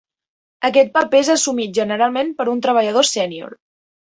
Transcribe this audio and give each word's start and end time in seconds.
Aquest 0.69 0.89
paper 0.95 1.19
és 1.23 1.29
assumit 1.33 1.75
generalment 1.81 2.33
per 2.41 2.49
un 2.55 2.65
treballador 2.67 3.09
sènior. 3.11 3.57